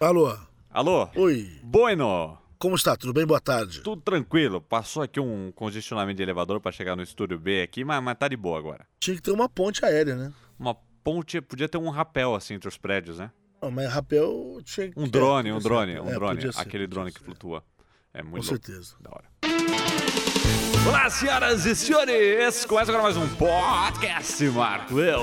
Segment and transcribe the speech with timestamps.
[0.00, 0.36] Alô?
[0.70, 1.08] Alô?
[1.16, 1.58] Oi.
[1.62, 2.38] Bueno!
[2.58, 2.96] Como está?
[2.96, 3.26] Tudo bem?
[3.26, 3.80] Boa tarde.
[3.80, 4.60] Tudo tranquilo.
[4.60, 8.28] Passou aqui um congestionamento de elevador pra chegar no estúdio B aqui, mas, mas tá
[8.28, 8.86] de boa agora.
[9.00, 10.32] Tinha que ter uma ponte aérea, né?
[10.58, 13.30] Uma ponte, podia ter um rapel assim entre os prédios, né?
[13.60, 16.52] Não, mas rapel tinha que Um é, drone, um drone, um É, drone.
[16.52, 17.64] ser, Aquele drone que flutua.
[18.14, 18.66] É Com muito louco.
[18.66, 18.94] certeza.
[19.00, 20.17] Da hora.
[20.86, 22.64] Olá, senhoras e senhores!
[22.64, 25.22] Começa agora mais um podcast Marco Eu.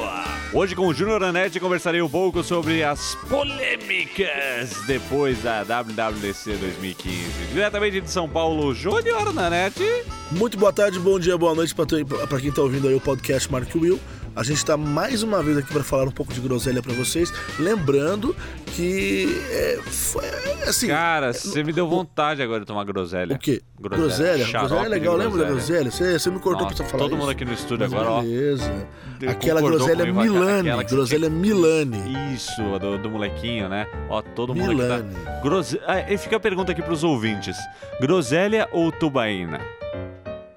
[0.54, 7.18] Hoje com o Júnior Anete conversarei um pouco sobre as polêmicas depois da WWDC 2015.
[7.52, 9.84] Diretamente de São Paulo, Júnior Nanete.
[10.32, 13.74] Muito boa tarde, bom dia, boa noite pra quem tá ouvindo aí o podcast Mark
[13.76, 14.00] Will.
[14.36, 17.32] A gente tá mais uma vez aqui para falar um pouco de groselha pra vocês.
[17.58, 18.36] Lembrando
[18.76, 19.42] que.
[19.50, 20.26] É, foi,
[20.68, 20.88] assim.
[20.88, 23.34] Cara, você me deu vontade agora de tomar groselha.
[23.34, 23.62] O quê?
[23.80, 24.44] Groselha.
[24.44, 24.60] Groselha?
[24.60, 25.90] Groselha é legal, lembra da groselha.
[25.90, 27.18] Você, você me cortou pra falar todo isso.
[27.18, 28.22] mundo aqui no estúdio Mas agora, ó.
[28.22, 28.88] Beleza.
[29.26, 30.70] Aquela groselha comigo, Milani.
[30.70, 32.34] aquela groselha Milani.
[32.34, 33.88] Isso, do, do molequinho, né?
[34.10, 35.16] Ó, todo mundo Milani.
[35.16, 35.40] aqui tá.
[35.40, 35.80] Grose...
[35.88, 37.56] Ah, e fica a pergunta aqui pros ouvintes:
[38.02, 39.62] groselha ou tubaína?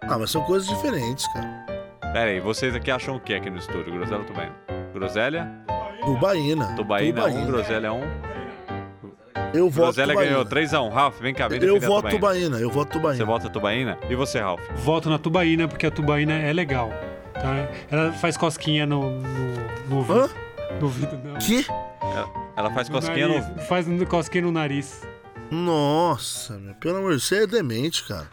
[0.00, 1.67] Ah, mas são coisas diferentes, cara.
[2.18, 3.92] Pera aí, vocês aqui acham o que aqui no estúdio?
[3.92, 4.52] Groselha ou tubaína?
[4.92, 5.52] Groselha?
[6.04, 6.74] Tubaína.
[6.74, 7.96] Tubaína 1, um, groselha 1.
[7.96, 8.02] Um.
[9.54, 10.30] Eu voto Groselha Tubaína.
[10.32, 10.90] ganhou 3x1.
[10.90, 12.10] Ralph, vem cá, vem Eu voto tubaína.
[12.10, 12.58] Tubaína.
[12.58, 13.16] Eu voto Tubaína.
[13.18, 13.98] Você vota tubaína?
[14.10, 14.60] E você, Ralph?
[14.74, 16.90] Voto na tubaína, porque a tubaína é legal.
[17.34, 17.68] Tá?
[17.88, 19.54] Ela faz cosquinha no, no,
[19.88, 20.18] no ouvido.
[20.18, 20.28] Hã?
[20.80, 21.38] No ouvido, não.
[21.38, 21.64] Que?
[22.02, 23.34] Ela, ela faz No cosquinha no.
[23.38, 23.66] nariz.
[23.68, 25.06] Faz no- cosquinha no nariz.
[25.52, 28.26] Nossa, meu, pelo amor de Deus, você é demente, cara.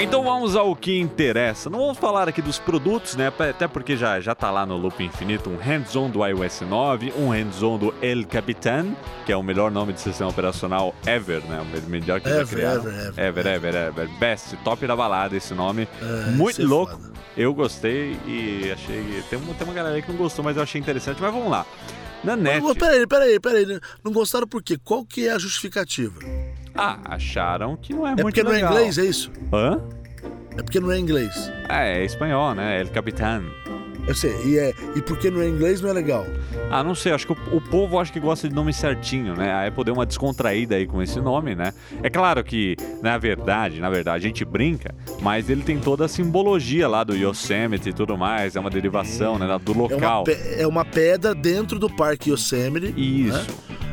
[0.00, 1.68] Então vamos ao que interessa.
[1.68, 3.32] Não vamos falar aqui dos produtos, né?
[3.50, 7.30] Até porque já, já tá lá no Loop Infinito um hands-on do iOS 9, um
[7.30, 8.94] hands-on do El Capitan,
[9.26, 11.60] que é o melhor nome de sistema operacional ever, né?
[11.60, 12.80] O melhor que já Ever, criaram.
[12.82, 14.08] ever, ever, ever, ever, ever.
[14.18, 15.88] Best, top da balada esse nome.
[16.00, 16.92] É, Muito é louco.
[16.92, 17.12] foda.
[17.36, 19.22] Eu gostei e achei.
[19.28, 21.20] Tem uma, tem uma galera aí que não gostou, mas eu achei interessante.
[21.20, 21.66] Mas vamos lá.
[22.22, 22.60] Na net.
[22.62, 23.80] Mas, Peraí, peraí, peraí.
[24.04, 24.76] Não gostaram por quê?
[24.82, 26.18] Qual que é a justificativa?
[26.74, 28.72] Ah, acharam que não é, É muito porque não é legal.
[28.72, 29.30] inglês, é isso?
[29.52, 29.80] Hã?
[30.58, 31.50] É porque não é inglês.
[31.68, 32.80] É, é espanhol, né?
[32.80, 33.44] El Capitan.
[34.06, 36.26] Eu sei, e, é, e porque não é inglês não é legal.
[36.70, 39.52] Ah, não sei, acho que o, o povo acho que gosta de nome certinho, né?
[39.52, 41.74] A Apple deu uma descontraída aí com esse nome, né?
[42.02, 46.08] É claro que, na verdade, na verdade, a gente brinca, mas ele tem toda a
[46.08, 50.24] simbologia lá do Yosemite e tudo mais, é uma derivação, né, do É uma, local.
[50.56, 52.94] é uma pedra dentro do Parque Yosemite.
[52.96, 53.36] Isso.
[53.36, 53.46] né?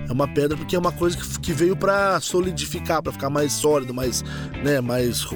[0.07, 3.51] É uma pedra porque é uma coisa que, que veio pra solidificar, pra ficar mais
[3.51, 4.23] sólido, mais,
[4.63, 5.27] né, mais,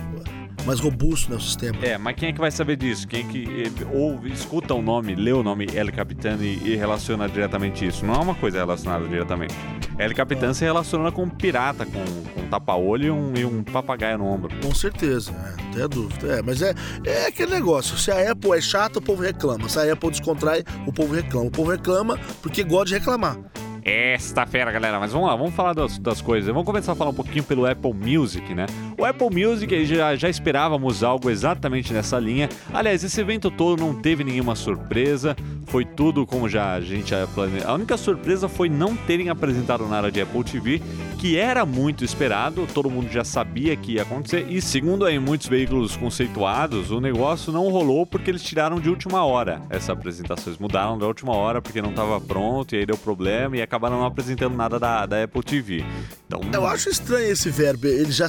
[0.66, 1.78] mais robusto né, o sistema.
[1.81, 3.08] É, mas quem é que vai saber disso?
[3.08, 6.75] Quem é que eh, ouve, escuta o nome, lê o nome El Capitan e, e
[6.75, 8.06] relaciona diretamente isso?
[8.06, 9.56] Não é uma coisa relacionada diretamente.
[9.98, 12.03] El Capitan se relaciona com um pirata, com,
[12.34, 14.50] com um tapa-olho e um, e um papagaio no ombro.
[14.62, 16.36] Com certeza, é, não tem dúvida.
[16.38, 16.74] É, mas é,
[17.06, 17.98] é aquele negócio.
[17.98, 19.68] Se a Apple é chata, o povo reclama.
[19.68, 21.48] Se a Apple descontrai, o povo reclama.
[21.48, 23.38] O povo reclama porque gosta de reclamar.
[23.84, 25.00] Esta fera, galera.
[25.00, 26.48] Mas vamos lá, vamos falar das, das coisas.
[26.48, 28.66] Vamos começar a falar um pouquinho pelo Apple Music, né?
[29.00, 32.50] O Apple Music já, já esperávamos algo exatamente nessa linha.
[32.74, 35.38] Aliás, esse evento todo não teve nenhuma surpresa.
[35.68, 37.70] Foi tudo como já a gente já planejou.
[37.70, 40.82] A única surpresa foi não terem apresentado nada de Apple TV,
[41.18, 42.68] que era muito esperado.
[42.74, 44.48] Todo mundo já sabia que ia acontecer.
[44.50, 49.24] E segundo aí muitos veículos conceituados, o negócio não rolou porque eles tiraram de última
[49.24, 50.48] hora essa apresentação.
[50.48, 53.98] Eles mudaram da última hora porque não estava pronto e aí deu problema e acabaram
[53.98, 55.86] não apresentando nada da, da Apple TV.
[56.28, 57.88] Então, Eu acho estranho esse verbo.
[57.88, 58.28] Eles já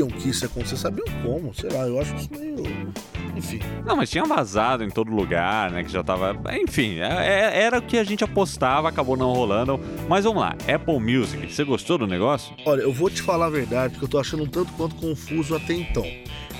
[0.00, 0.76] sabiam que isso ia acontecer.
[0.76, 1.54] Sabiam como?
[1.54, 2.62] Sei lá, eu acho isso meio.
[3.36, 3.60] Enfim.
[3.84, 5.84] Não, mas tinha vazado em todo lugar, né?
[5.84, 6.36] Que já tava.
[6.60, 7.04] Enfim, é-
[7.54, 9.80] é- era o que a gente apostava, acabou não rolando.
[10.08, 12.54] Mas vamos lá, Apple Music, você gostou do negócio?
[12.66, 15.54] Olha, eu vou te falar a verdade, porque eu tô achando um tanto quanto confuso
[15.54, 16.06] até então.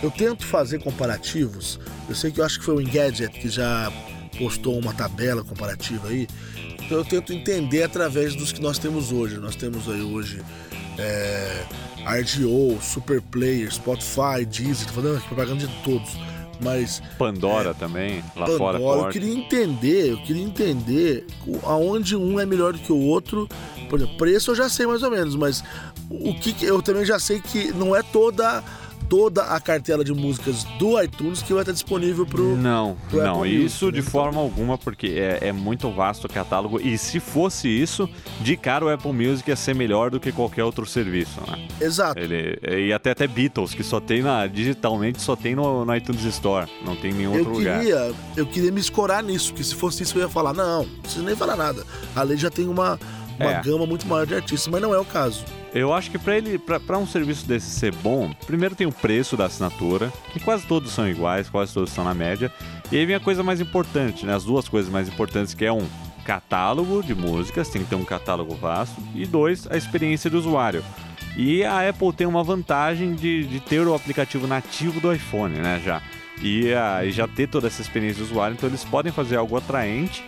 [0.02, 1.78] Eu tento fazer comparativos.
[2.08, 3.92] Eu sei que eu acho que foi o Engadget que já
[4.38, 6.26] postou uma tabela comparativa aí.
[6.82, 9.36] Então eu tento entender através dos que nós temos hoje.
[9.38, 10.40] Nós temos aí hoje
[10.98, 11.62] é,
[12.06, 16.10] RDO, Superplayer, Spotify, Deezer, tô falando aqui propaganda de todos.
[16.62, 21.26] Mas Pandora também, lá fora Pandora, eu queria entender, eu queria entender
[21.62, 23.48] aonde um é melhor do que o outro.
[23.88, 25.64] Por exemplo, preço eu já sei mais ou menos, mas
[26.10, 28.62] o que que- eu também já sei que não é toda
[29.10, 33.40] toda a cartela de músicas do iTunes que vai estar disponível pro Não, pro não,
[33.40, 34.10] Apple isso Music, de né?
[34.10, 36.80] forma alguma, porque é, é muito vasto o catálogo.
[36.80, 38.08] E se fosse isso,
[38.40, 41.66] de cara o Apple Music ia ser melhor do que qualquer outro serviço, né?
[41.80, 42.20] Exato.
[42.20, 44.46] Ele, e até até Beatles, que só tem na.
[44.46, 47.80] digitalmente só tem no, no iTunes Store, não tem em nenhum Eu outro lugar.
[47.80, 51.00] queria, eu queria me escorar nisso, que se fosse isso eu ia falar, não, não
[51.02, 51.84] precisa nem falar nada.
[52.14, 52.96] A lei já tem uma,
[53.40, 53.62] uma É.
[53.62, 55.44] gama muito maior de artistas, mas não é o caso.
[55.74, 59.36] Eu acho que pra ele, pra um serviço desse ser bom, primeiro tem o preço
[59.36, 62.52] da assinatura, que quase todos são iguais, quase todos estão na média.
[62.90, 64.34] E aí vem a coisa mais importante, né?
[64.34, 65.86] As duas coisas mais importantes que é um
[66.24, 70.84] catálogo de músicas, tem que ter um catálogo vasto, e dois, a experiência do usuário.
[71.36, 75.80] E a Apple tem uma vantagem de, de ter o aplicativo nativo do iPhone, né,
[75.84, 76.02] já.
[76.42, 79.56] E, a, e já ter toda essa experiência do usuário, então eles podem fazer algo
[79.56, 80.24] atraente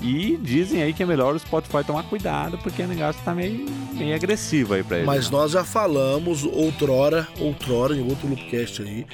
[0.00, 3.66] e dizem aí que é melhor o Spotify tomar cuidado, porque o negócio tá meio,
[3.92, 5.06] meio agressivo aí pra ele.
[5.06, 5.36] Mas né?
[5.36, 9.06] nós já falamos outrora, outrora, em outro Loopcast aí,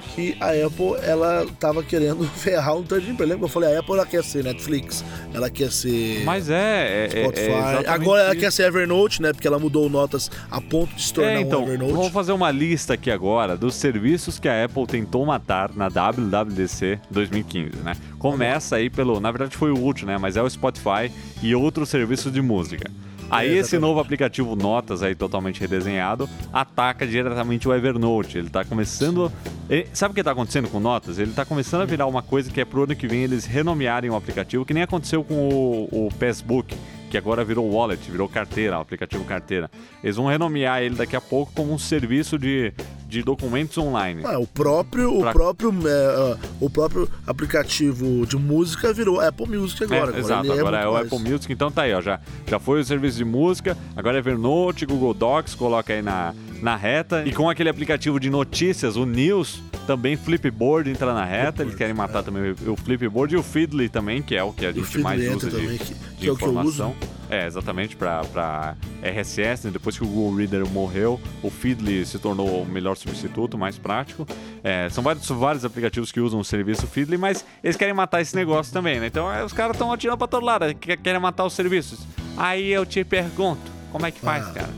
[0.00, 3.30] que a Apple ela tava querendo ferrar um tanto de emprego.
[3.32, 7.06] Lembra que eu falei, a Apple ela quer ser Netflix, ela quer ser Mas é,
[7.06, 7.40] é, Spotify.
[7.40, 8.40] é exatamente Agora ela isso.
[8.40, 9.32] quer ser Evernote, né?
[9.32, 11.92] Porque ela mudou notas a ponto de se tornar É, então, um Evernote.
[11.92, 16.98] vamos fazer uma lista aqui agora dos serviços que a Apple tentou matar na WWDC
[17.10, 17.96] 2015, né?
[18.18, 20.18] Começa aí pelo, na verdade foi o último, né?
[20.18, 21.10] Mas é o Spotify
[21.42, 22.90] e outros serviços de música.
[23.30, 23.80] Aí É, esse exatamente.
[23.82, 28.38] novo aplicativo Notas aí totalmente redesenhado ataca diretamente o Evernote.
[28.38, 29.30] Ele tá começando,
[29.68, 31.18] ele- sabe o que tá acontecendo com Notas?
[31.18, 34.10] Ele tá começando a virar uma coisa que é pro ano que vem eles renomearem
[34.10, 36.74] o aplicativo, que nem aconteceu com o, o Passbook
[37.10, 39.68] que agora virou wallet, virou carteira, o aplicativo carteira.
[40.02, 42.72] Eles vão renomear ele daqui a pouco como um serviço de,
[43.10, 44.22] de documentos online.
[44.24, 49.82] Ah, o próprio, Pra- o próprio, é, o próprio aplicativo de música virou Apple Music
[49.84, 49.98] agora.
[49.98, 51.06] É, agora exato, agora é, muito o mais.
[51.12, 52.00] Apple Music, então tá aí, ó.
[52.00, 56.32] Já, já foi o serviço de música, agora é Evernote, Google Docs, coloca aí na,
[56.62, 57.24] na reta.
[57.26, 59.60] E com aquele aplicativo de notícias, o News,
[59.90, 61.62] também Flipboard entra na reta.
[61.62, 64.70] Eles querem matar também o, Flipboard e o Feedly também, que é o que a
[64.70, 66.90] gente mais usa de, também, que- de que é o que eu informação.
[66.90, 67.20] uso.
[67.28, 69.72] É, exatamente, para RSS, né?
[69.72, 74.24] depois que o Google Reader morreu, o Feedly se tornou o melhor substituto, mais prático.
[74.62, 78.34] É, são vários, vários aplicativos que usam o serviço Feedly, mas eles querem matar esse
[78.36, 79.06] negócio também, né?
[79.08, 82.00] Então é, os caras estão atirando para todo lado, que- querem matar os serviços.
[82.36, 83.60] Aí eu te pergunto,
[83.90, 84.52] como é que faz, Ah.
[84.52, 84.70] cara?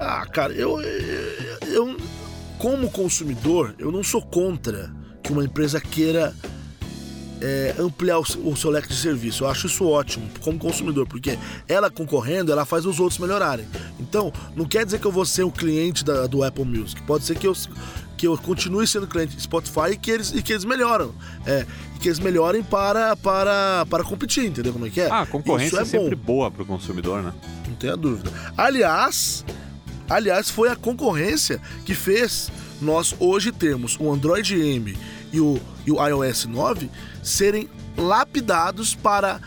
[0.00, 1.96] Ah, cara, eu, eu, eu-
[2.58, 6.34] como consumidor, eu não sou contra que uma empresa queira
[7.40, 9.44] é, ampliar o, seu- o seu leque de serviço.
[9.44, 11.38] Eu acho isso ótimo como consumidor, porque
[11.68, 13.64] ela concorrendo, ela faz os outros melhorarem.
[14.00, 17.00] Então, não quer dizer que eu vou ser o cliente da- do Apple Music.
[17.02, 17.52] Pode ser que eu,
[18.16, 21.14] que eu continue sendo cliente de Spotify e que eles, e que eles melhoram.
[21.46, 21.64] É,
[21.94, 25.08] e que eles melhorem para, para, para competir, entendeu como é que é?
[25.08, 26.24] Ah, a concorrência é, é sempre bom.
[26.24, 27.32] boa pro consumidor, né?
[27.68, 28.32] Não tenha dúvida.
[28.56, 29.44] Aliás,
[30.08, 32.50] aliás, foi a concorrência que fez
[32.80, 34.96] nós hoje termos o Android M
[35.32, 36.90] e o, e o iOS 9
[37.22, 39.40] serem lapidados para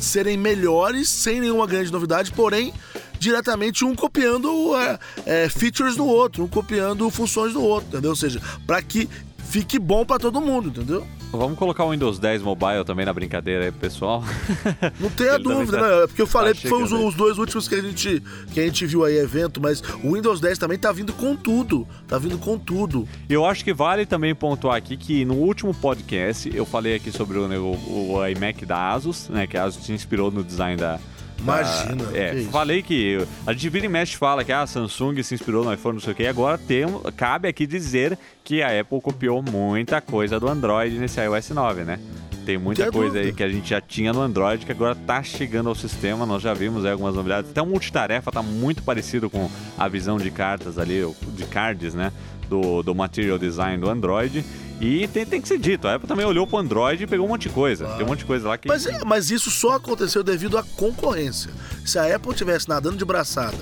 [0.00, 2.72] serem melhores, sem nenhuma grande novidade, porém
[3.18, 8.10] diretamente um copiando é, é, features do outro, um copiando funções do outro, entendeu?
[8.10, 9.08] Ou seja, para que
[9.48, 11.06] fique bom para todo mundo, entendeu?
[11.30, 14.24] Vamos colocar o Windows 10 Mobile também na brincadeira aí, pro pessoal.
[14.98, 16.04] Não tenha dúvida, tá- né?
[16.04, 18.22] É Porque eu falei tá que foi os, os dois últimos que a, gente,
[18.52, 21.86] que a gente viu aí, evento, mas o Windows 10 também tá vindo com tudo.
[22.08, 23.06] Tá vindo com tudo.
[23.28, 27.12] E eu acho que vale também pontuar aqui que no último podcast eu falei aqui
[27.12, 29.46] sobre o, o- o iMac da Asus, né?
[29.46, 30.98] Que a Asus se inspirou no design da.
[31.38, 35.22] Da- Imagina, é, que falei que a gente vira e mexe fala que a Samsung
[35.22, 36.26] se inspirou no iPhone, não sei o que.
[36.26, 36.84] Agora tem,
[37.16, 41.98] cabe aqui dizer que a Apple copiou muita coisa do Android nesse iOS 9, né?
[42.44, 43.36] Tem muita coisa aí dúvida.
[43.36, 46.24] que a gente já tinha no Android que agora tá chegando ao sistema.
[46.24, 47.50] Nós já vimos aí algumas novidades.
[47.50, 51.02] Até o multitarefa tá muito parecido com a visão de cartas ali,
[51.36, 52.10] de cards, né?
[52.48, 54.44] Do, do material design do Android.
[54.80, 57.28] E tem, tem que ser dito, a Apple também olhou pro Android e pegou um
[57.28, 57.86] monte de coisa.
[57.96, 58.68] Tem um monte de coisa lá que.
[58.68, 61.50] Mas, mas isso só aconteceu devido à concorrência.
[61.84, 63.58] Se a Apple tivesse nadando de braçada,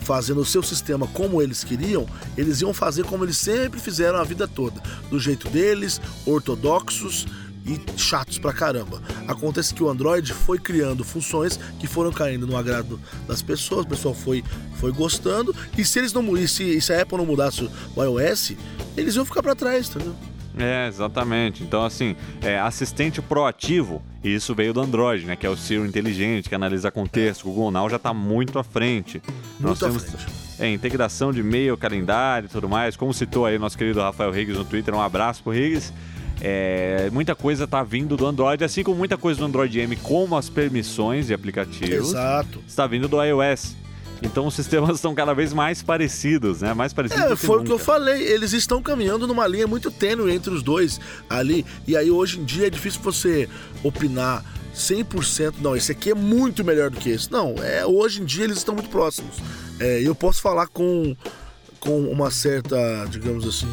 [0.00, 2.06] fazendo o seu sistema como eles queriam,
[2.36, 4.80] eles iam fazer como eles sempre fizeram a vida toda.
[5.08, 7.26] Do jeito deles, ortodoxos
[7.66, 9.02] e chatos pra caramba.
[9.26, 13.88] Acontece que o Android foi criando funções que foram caindo no agrado das pessoas, o
[13.88, 14.44] pessoal foi,
[14.76, 18.02] foi gostando, e se eles não e se, e se a Apple não mudasse o
[18.02, 18.52] iOS,
[18.96, 20.14] eles iam ficar pra trás, entendeu?
[20.58, 21.62] É, exatamente.
[21.62, 25.36] Então, assim, é, assistente proativo, e isso veio do Android, né?
[25.36, 27.42] Que é o Siri inteligente, que analisa contexto.
[27.42, 29.20] O Google Now já está muito à frente.
[29.60, 30.26] Muito à temos frente.
[30.58, 32.96] é, integração de e-mail, calendário e tudo mais.
[32.96, 35.92] Como citou aí nosso querido Rafael Riggs no Twitter, um abraço pro Riggs.
[36.40, 40.36] É, muita coisa tá vindo do Android, assim como muita coisa do Android M, como
[40.36, 42.62] as permissões de aplicativos, Exato.
[42.66, 43.74] está vindo do iOS.
[44.22, 46.74] Então os sistemas estão cada vez mais parecidos, né?
[46.74, 48.22] Mais parecidos É, foi o que eu falei.
[48.22, 51.64] Eles estão caminhando numa linha muito tênue entre os dois ali.
[51.86, 53.48] E aí hoje em dia é difícil você
[53.82, 55.54] opinar 100%.
[55.60, 57.30] Não, esse aqui é muito melhor do que esse.
[57.30, 59.36] Não, é hoje em dia eles estão muito próximos.
[59.78, 61.14] É, eu posso falar com
[61.86, 62.76] com uma certa,
[63.08, 63.68] digamos assim,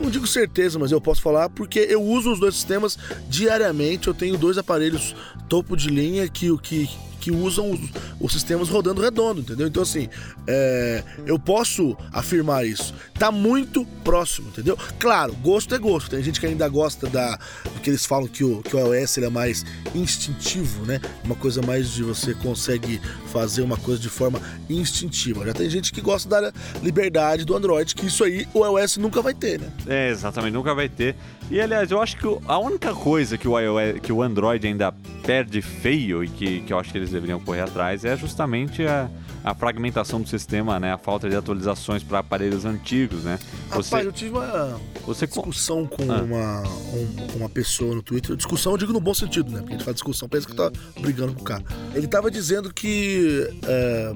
[0.00, 2.98] não digo certeza, mas eu posso falar porque eu uso os dois sistemas
[3.28, 4.08] diariamente.
[4.08, 5.14] Eu tenho dois aparelhos
[5.50, 6.88] topo de linha que o que
[7.28, 7.80] que usam os,
[8.18, 9.66] os sistemas rodando redondo, entendeu?
[9.66, 10.08] Então, assim,
[10.46, 12.94] é, eu posso afirmar isso.
[13.18, 14.78] Tá muito próximo, entendeu?
[14.98, 16.10] Claro, gosto é gosto.
[16.10, 17.36] Tem gente que ainda gosta da.
[17.36, 21.00] do que eles falam que o, que o iOS é mais instintivo, né?
[21.22, 22.98] Uma coisa mais de você consegue
[23.30, 25.44] fazer uma coisa de forma instintiva.
[25.44, 29.20] Já tem gente que gosta da liberdade do Android, que isso aí o iOS nunca
[29.20, 29.70] vai ter, né?
[29.86, 31.14] É, exatamente, nunca vai ter.
[31.50, 34.94] E aliás, eu acho que a única coisa que o, iOS, que o Android ainda
[35.28, 39.10] perde feio e que, que eu acho que eles deveriam correr atrás é justamente a,
[39.44, 40.94] a fragmentação do sistema, né?
[40.94, 43.38] A falta de atualizações para aparelhos antigos, né?
[43.72, 45.26] Você, Rapaz, eu tive uma você...
[45.26, 46.22] discussão com ah.
[46.22, 48.34] uma, um, uma pessoa no Twitter.
[48.36, 49.58] Discussão eu digo no bom sentido, né?
[49.58, 51.62] Porque a gente fala discussão, pensa que tá brigando com o cara.
[51.94, 54.14] Ele tava dizendo que é,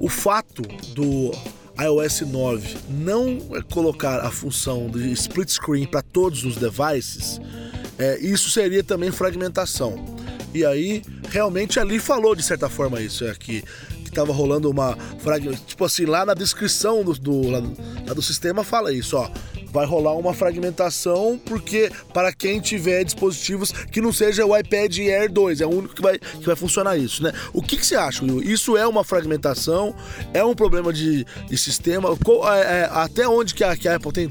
[0.00, 0.62] o fato
[0.94, 1.32] do
[1.78, 3.38] iOS 9 não
[3.70, 7.42] colocar a função de split screen para todos os devices,
[7.98, 10.16] é, isso seria também fragmentação.
[10.56, 13.62] E aí, realmente ali falou de certa forma isso, é que
[14.04, 14.96] estava rolando uma.
[15.66, 17.62] Tipo assim, lá na descrição do, do, lá,
[18.06, 19.30] lá do sistema fala isso, ó
[19.76, 25.30] vai rolar uma fragmentação, porque para quem tiver dispositivos que não seja o iPad Air
[25.30, 27.30] 2, é o único que vai, que vai funcionar isso, né?
[27.52, 28.42] O que, que você acha, Will?
[28.42, 29.94] Isso é uma fragmentação?
[30.32, 32.08] É um problema de, de sistema?
[32.08, 34.30] É, é, até onde que a, que a Apple tem,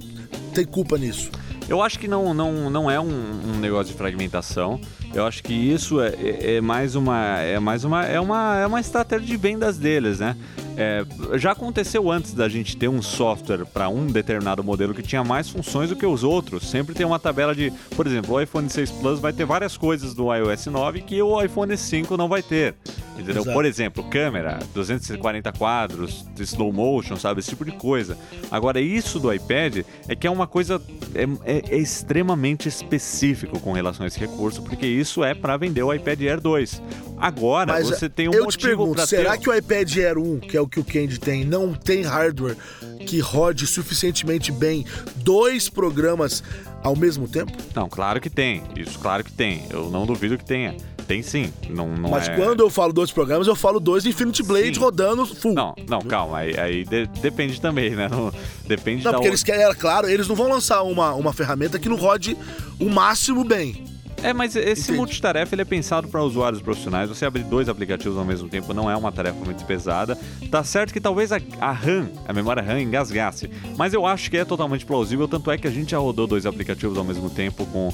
[0.51, 1.29] tem culpa nisso?
[1.70, 4.79] Eu acho que não, não, não é um, um negócio de fragmentação.
[5.15, 8.67] Eu acho que isso é, é, é, mais uma é mais uma é uma é
[8.67, 10.36] uma estratégia de vendas deles, né?
[10.75, 11.05] É,
[11.38, 15.50] já aconteceu antes da gente ter um software para um determinado modelo que tinha mais
[15.50, 16.69] funções do que os outros.
[16.69, 20.13] Sempre tem uma tabela de, por exemplo, o iPhone 6 Plus vai ter várias coisas
[20.13, 22.75] do iOS 9 que o iPhone 5 não vai ter.
[23.15, 23.41] Entendeu?
[23.41, 23.53] Exato.
[23.53, 27.39] Por exemplo, câmera, 240 quadros, slow motion, sabe?
[27.39, 28.17] Esse tipo de coisa.
[28.51, 30.81] Agora, isso do iPad é que é uma coisa
[31.13, 35.84] é, é, é extremamente específico com relação a esse recurso, porque isso é para vender
[35.84, 36.81] o iPad Air 2.
[37.17, 39.39] Agora, Mas você tem um eu motivo te pergunto, será ter...
[39.39, 42.57] que o iPad Air 1, que é o que o Candy tem, não tem hardware
[43.05, 44.86] que rode suficientemente bem
[45.17, 46.43] dois programas
[46.84, 47.53] ao mesmo tempo?
[47.74, 48.63] Não, claro que tem.
[48.75, 49.63] Isso, claro que tem.
[49.69, 50.75] Eu não duvido que tenha.
[51.08, 51.54] Tem sim.
[51.70, 52.36] Não, não Mas é...
[52.36, 54.80] quando eu falo dois programas, eu falo dois Infinity Blade sim.
[54.80, 55.54] rodando full.
[55.54, 56.40] Não, não, calma.
[56.40, 58.08] Aí, aí de, depende também, né?
[58.10, 58.34] Não,
[58.68, 61.78] depende não, da porque eles querem, é claro, eles não vão lançar uma, uma ferramenta
[61.78, 62.36] que não rode
[62.80, 63.95] o máximo bem.
[64.25, 64.98] É, mas esse Entendi.
[64.98, 67.10] multitarefa ele é pensado para usuários profissionais.
[67.10, 70.17] Você abrir dois aplicativos ao mesmo tempo não é uma tarefa muito pesada.
[70.50, 74.38] Tá certo que talvez a, a RAM, a memória RAM, engasgasse, mas eu acho que
[74.38, 75.27] é totalmente plausível.
[75.27, 77.94] Tanto é que a gente já rodou dois aplicativos ao mesmo tempo com,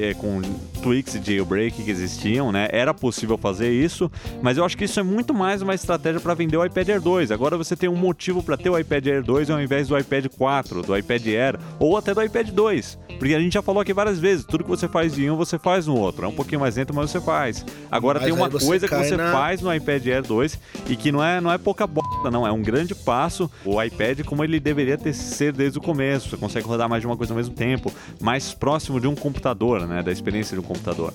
[0.00, 0.40] é, com
[0.84, 2.68] tweaks de jailbreak que existiam, né?
[2.70, 4.08] Era possível fazer isso,
[4.40, 7.00] mas eu acho que isso é muito mais uma estratégia para vender o iPad Air
[7.00, 7.32] 2.
[7.32, 10.26] Agora você tem um motivo para ter o iPad Air 2 ao invés do iPad
[10.26, 12.98] 4, do iPad Air ou até do iPad 2.
[13.18, 15.58] Porque a gente já falou aqui várias vezes, tudo que você faz em um, você
[15.58, 16.24] faz faz no outro.
[16.26, 17.64] É um pouquinho mais lento, mas você faz.
[17.90, 19.32] Agora mas tem uma coisa que você na...
[19.32, 22.46] faz no iPad Air 2 e que não é, não é pouca bosta, não.
[22.46, 23.50] É um grande passo.
[23.64, 26.28] O iPad, como ele deveria ter ser desde o começo.
[26.28, 29.86] Você consegue rodar mais de uma coisa ao mesmo tempo, mais próximo de um computador,
[29.86, 30.02] né?
[30.02, 31.12] Da experiência de um computador.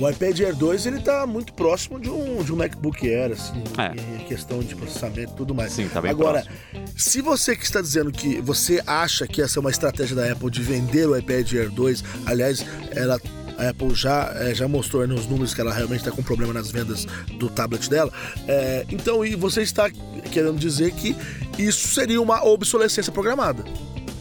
[0.00, 3.62] O iPad Air 2 ele tá muito próximo de um, de um MacBook Air, assim,
[3.78, 4.20] é.
[4.20, 5.72] em questão de processamento e tudo mais.
[5.72, 6.88] Sim, tá bem Agora, próximo.
[6.96, 10.50] se você que está dizendo que você acha que essa é uma estratégia da Apple
[10.50, 13.20] de vender o iPad Air 2, aliás, ela
[13.58, 16.70] a Apple já, é, já mostrou nos números que ela realmente está com problema nas
[16.70, 17.06] vendas
[17.38, 18.12] do tablet dela.
[18.46, 19.90] É, então, e você está
[20.30, 21.16] querendo dizer que
[21.58, 23.64] isso seria uma obsolescência programada.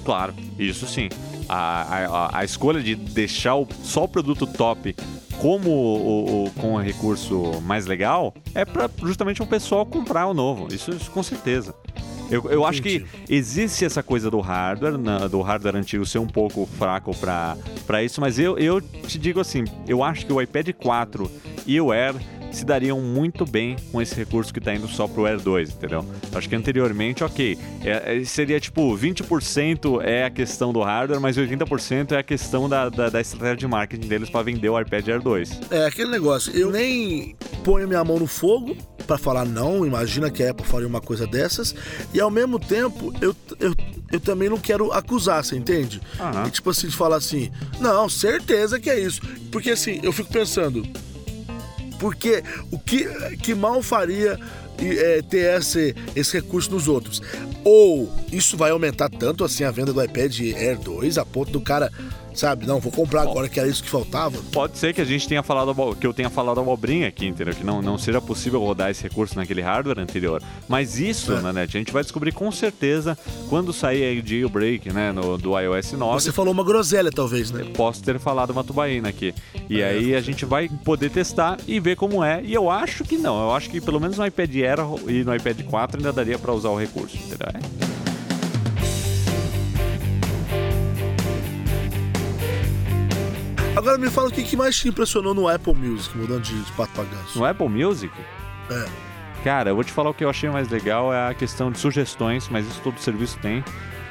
[0.06, 1.10] Claro, isso sim.
[1.48, 4.96] A, a, a escolha de deixar o, só o produto top
[5.40, 10.34] como o, o, com o recurso mais legal é para justamente o pessoal comprar o
[10.34, 10.74] novo.
[10.74, 11.76] Isso, isso com certeza.
[12.30, 16.28] Eu, eu acho que existe essa coisa do hardware, na, do hardware antigo ser um
[16.28, 20.70] pouco fraco para isso, mas eu, eu te digo assim, eu acho que o iPad
[20.72, 21.32] 4
[21.66, 22.16] e o Air
[22.54, 26.06] se dariam muito bem com esse recurso que está indo só pro Air 2, entendeu?
[26.34, 31.38] Acho que anteriormente, ok, é, é seria tipo 20% é a questão do hardware, mas
[31.38, 35.08] 80% é a questão da, da, da estratégia de marketing deles para vender o iPad
[35.08, 35.62] Air 2.
[35.72, 40.44] É aquele negócio, eu nem ponho minha mão no fogo para falar não, imagina que
[40.44, 41.76] a Apple faria uma coisa dessas,
[42.14, 43.76] e ao mesmo tempo eu, eu,
[44.12, 46.02] eu também não quero acusar, você entende?
[46.20, 46.48] Uhum.
[46.48, 49.22] E, tipo assim, de falar assim, não, certeza que é isso.
[49.52, 50.88] Porque assim, eu fico pensando,
[52.00, 53.06] porque o que,
[53.38, 54.40] que mal faria
[54.78, 57.22] é, ter esse, esse recurso nos outros?
[57.64, 61.62] Ou isso vai aumentar tanto assim a venda do iPad Air 2 a ponto do
[61.62, 61.92] cara
[62.40, 62.66] sabe?
[62.66, 64.38] Não, vou comprar agora que era isso que faltava.
[64.52, 67.54] Pode ser que a gente tenha falado que eu tenha falado abobrinha aqui, entendeu?
[67.54, 70.42] Que não, não seja possível rodar esse recurso naquele hardware anterior.
[70.68, 71.54] Mas isso, É.
[71.54, 73.18] net, a gente vai descobrir com certeza
[73.50, 76.22] quando sair aí o jailbreak, né, no, do iOS 9.
[76.22, 77.66] Você falou uma groselha, talvez, né?
[77.76, 79.34] Posso ter falado uma tubaína aqui.
[79.70, 82.42] E É, aí a gente vai poder testar e ver como é.
[82.44, 83.42] E eu acho que não.
[83.42, 86.54] Eu acho que pelo menos no iPad Air e no iPad 4 ainda daria pra
[86.54, 87.48] usar o recurso, entendeu?
[87.54, 88.03] É.
[93.84, 96.72] Agora me fala o que que mais te impressionou no Apple Music, mudando de, de
[96.72, 97.38] pato pra ganso.
[97.38, 98.14] No Apple Music,
[98.72, 98.86] É.
[99.44, 101.78] Cara, eu vou te falar o que eu achei mais legal é a questão de
[101.78, 103.62] sugestões, mas isso todo serviço tem.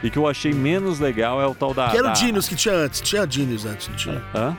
[0.02, 1.88] E que eu achei menos legal é o tal da.
[1.88, 2.12] Que era da...
[2.12, 3.00] o Genius que tinha antes.
[3.00, 4.22] Tinha Genius antes, não tinha?
[4.34, 4.54] Hã?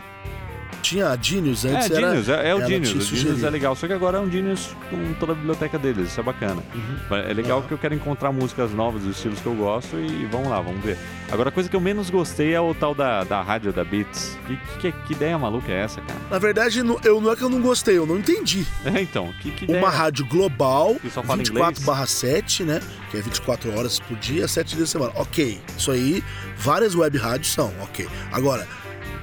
[0.84, 1.90] Tinha a Genius É, antes.
[1.92, 2.94] era, Genius, é, é o Genius.
[3.12, 6.10] O Genius é legal, só que agora é um Genius com toda a biblioteca deles,
[6.10, 6.62] isso é bacana.
[6.76, 7.16] Uhum.
[7.18, 7.62] É legal Ah.
[7.62, 10.84] porque eu quero encontrar músicas novas, dos estilos que eu gosto e vamos lá, vamos
[10.84, 10.98] ver.
[11.32, 14.38] Agora, a coisa que eu menos gostei é o tal da, da rádio da Beats.
[14.46, 16.20] Que, que, que ideia maluca é essa, cara?
[16.30, 18.68] Na verdade, não- eu, não é que eu não gostei, eu não entendi.
[18.86, 19.80] É, então, que, que ideia?
[19.80, 21.86] Uma rádio global, Que só fala 24 inglês?
[21.86, 22.82] barra 7, né?
[23.10, 25.14] Que é 24 horas por dia, 7 dias por semana.
[25.16, 26.22] Ok, isso aí,
[26.58, 28.06] várias web rádios são, ok.
[28.32, 28.68] Agora,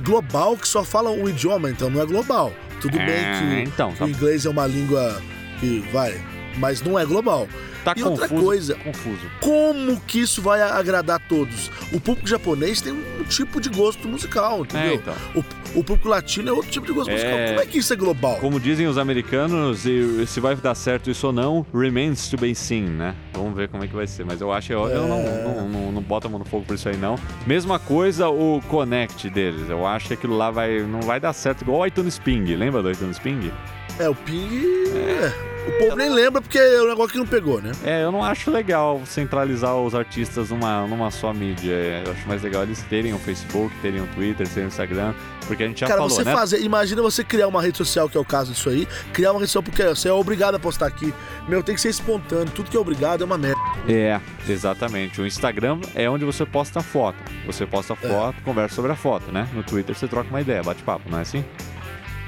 [0.02, 2.52] global que só fala um idioma, então não é global.
[2.80, 5.21] Tudo É, bem que então, tá- o inglês é uma língua
[5.61, 6.19] que vai,
[6.57, 7.47] mas não é global.
[7.85, 8.23] Tá e confuso.
[8.23, 9.30] outra coisa, Confuso.
[9.40, 11.71] como que isso vai agradar todos?
[11.92, 14.90] O público japonês tem um tipo de gosto musical, entendeu?
[14.90, 15.14] É, então.
[15.35, 15.42] o,
[15.74, 17.14] o público latino é outro tipo de gosto É.
[17.14, 17.38] musical.
[17.48, 18.36] Como é que isso é global?
[18.40, 22.54] Como dizem os americanos, e se vai dar certo isso ou não, remains to be
[22.54, 23.14] seen, né?
[23.32, 24.24] Vamos ver como é que vai ser.
[24.24, 26.74] Mas eu acho, eu, eu não, não, não, não boto a mão no fogo por
[26.74, 27.16] isso aí, não.
[27.46, 29.68] Mesma coisa o Connect deles.
[29.68, 32.44] Eu acho que aquilo lá vai, não vai dar certo, igual o iTunes Ping.
[32.54, 33.50] Lembra do iTunes Ping?
[33.98, 34.64] É, o ping.
[34.94, 35.50] é.
[35.67, 37.73] O povo nem lembra porque é um negócio que não pegou, né?
[37.85, 41.73] É, eu não acho legal centralizar os artistas numa, numa só mídia.
[41.73, 45.14] É, Eu acho mais legal eles terem o Facebook, terem o Twitter, terem o Instagram,
[45.47, 46.33] porque a gente já Cara, falou, você né?
[46.33, 46.61] fazer.
[46.62, 48.87] Imagina você criar uma rede social, que é o caso disso aí.
[49.12, 51.12] Criar uma rede social porque você é obrigado a postar aqui.
[51.49, 52.50] Meu, tem que ser espontâneo.
[52.52, 53.61] Tudo que é obrigado é uma merda.
[53.88, 55.21] É, exatamente.
[55.21, 57.19] O Instagram é onde você posta foto.
[57.47, 58.09] Você posta É.
[58.09, 59.47] foto, conversa sobre a foto, né?
[59.52, 61.45] No Twitter você troca uma ideia, bate papo, não é assim?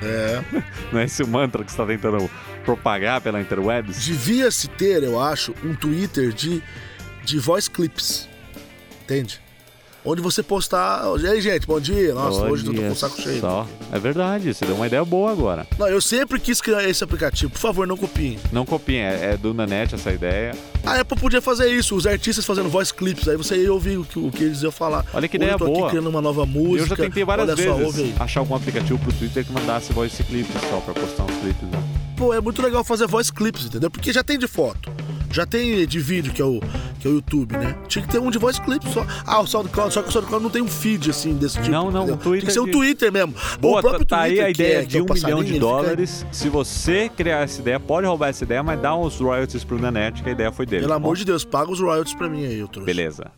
[0.05, 0.43] É.
[0.93, 2.29] Não é esse o mantra que você está tentando
[2.65, 4.05] propagar pela interwebs?
[4.05, 6.63] Devia-se ter, eu acho, um Twitter de,
[7.25, 8.29] de voice clips.
[9.05, 9.41] Entende?
[10.05, 11.05] Onde você postar.
[11.21, 12.13] E aí, gente, bom dia.
[12.13, 13.41] Nossa, hoje eu tô com o saco cheio.
[13.41, 13.69] Só.
[13.93, 15.65] É verdade, você deu uma ideia boa agora.
[15.79, 17.53] Não, eu sempre quis criar esse aplicativo.
[17.53, 18.37] Por favor, não copiem.
[18.51, 20.57] Não copiem, é, é do Nanete essa ideia.
[20.85, 24.05] A Apple podia fazer isso, os artistas fazendo voice clips, aí você ia ouvir o
[24.05, 25.07] que, o que eles iam falar.
[25.15, 25.83] Olha que Hoje ideia eu tô boa.
[25.83, 26.83] aqui criando uma nova música.
[26.83, 30.21] eu já tentei várias olha só, vezes achar algum aplicativo pro Twitter que mandasse voice
[30.25, 31.69] clips só pra postar uns clipes.
[31.69, 32.02] Né?
[32.23, 33.91] Pô, é muito legal fazer voice clips, entendeu?
[33.91, 34.89] Porque já tem de foto,
[35.33, 36.61] já tem de vídeo, que é o,
[37.01, 37.77] que é o YouTube, né?
[37.89, 39.05] Tinha que ter um de voice clips só.
[39.27, 41.69] Ah, o SoundCloud, só que o SoundCloud não tem um feed assim desse tipo.
[41.73, 43.35] Não, não, o Twitter Tem que ser o de- Twitter mesmo.
[43.61, 45.51] Boa, o próprio tá aí Twitter, a que ideia é- de é um milhão de
[45.51, 46.25] ele fica- dólares.
[46.31, 50.23] Se você criar essa ideia, pode roubar essa ideia, mas dá uns royalties pro Nanete,
[50.23, 50.83] que a ideia foi dele.
[50.83, 52.87] Pelo tá amor de Deus, paga os royalties pra mim aí, eu trouxe.
[52.87, 53.33] Beleza.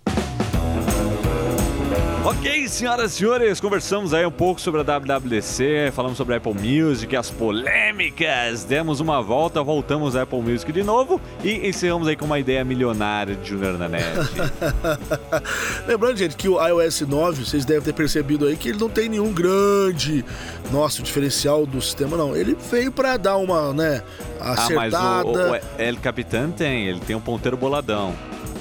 [2.24, 6.54] Ok, senhoras e senhores, conversamos aí um pouco sobre a WWDC, falamos sobre a Apple
[6.54, 12.16] Music, as polêmicas, demos uma volta, voltamos à Apple Music de novo e encerramos aí
[12.16, 14.06] com uma ideia milionária de Junior na net.
[15.86, 19.06] Lembrando, gente, que o iOS 9, vocês devem ter percebido aí que ele não tem
[19.10, 20.24] nenhum grande,
[20.72, 22.34] nossa, diferencial do sistema, não.
[22.34, 24.02] Ele veio pra dar uma, né,
[24.40, 25.28] ah, mas acertada.
[25.28, 28.14] o, o El Capitan tem, ele tem um ponteiro boladão.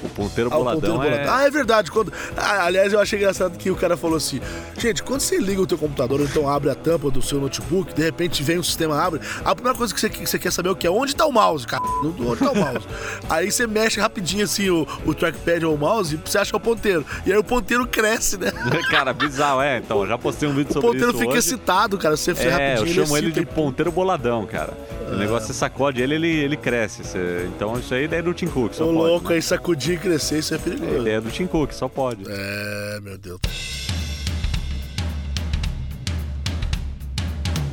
[0.03, 1.19] O ponteiro Ah, o boladão ponteiro é...
[1.19, 1.33] boladão.
[1.35, 1.91] Ah, é verdade.
[1.91, 2.11] Quando...
[2.35, 4.41] Ah, aliás, eu achei engraçado que o cara falou assim:
[4.77, 7.93] gente, quando você liga o teu computador, ou então abre a tampa do seu notebook,
[7.93, 10.69] de repente vem o sistema abre, a primeira coisa que você, que você quer saber
[10.69, 11.81] é o que é onde tá o mouse, cara.
[12.03, 12.85] Onde tá o mouse?
[13.29, 16.57] Aí você mexe rapidinho assim o, o trackpad ou o mouse e você acha é
[16.57, 17.05] o ponteiro.
[17.25, 18.51] E aí o ponteiro cresce, né?
[18.91, 19.77] Cara, bizarro, é.
[19.77, 21.39] Então, eu já postei um vídeo O sobre ponteiro isso fica hoje.
[21.39, 22.15] excitado, cara.
[22.17, 23.05] Você É, eu rapidinho.
[23.05, 24.73] chamo ele de excita ponteiro boladão, cara.
[25.13, 27.03] O negócio você sacode ele, ele, ele cresce.
[27.03, 28.97] Você- Então isso aí é ideia do Tim Cook, só O pode.
[28.97, 29.35] louco né?
[29.35, 30.97] aí sacudir e crescer, isso é É perigoso.
[31.01, 32.23] ideia do Tim Cook, só pode.
[32.27, 33.39] É, meu Deus.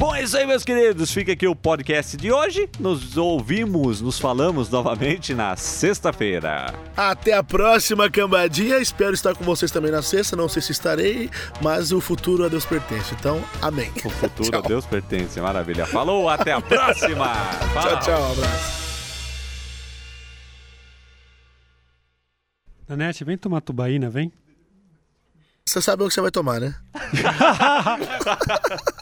[0.01, 1.13] Bom, é isso aí, meus queridos.
[1.13, 2.67] Fica aqui o podcast de hoje.
[2.79, 6.73] Nos ouvimos, nos falamos novamente na sexta-feira.
[6.97, 8.79] Até a próxima cambadinha.
[8.79, 10.35] Espero estar com vocês também na sexta.
[10.35, 11.29] Não sei se estarei,
[11.61, 13.15] mas o futuro a Deus pertence.
[13.15, 13.93] Então, amém.
[14.03, 14.63] O futuro a.
[14.63, 15.39] Deus pertence.
[15.39, 15.85] Maravilha.
[15.85, 17.35] Falou, até a próxima.
[17.75, 17.99] Fala.
[17.99, 18.23] Tchau, tchau.
[18.23, 18.81] Um abraço.
[22.89, 24.33] Nanete, vem tomar tubaína, vem.
[25.67, 26.75] Você sabe o que você vai tomar, né?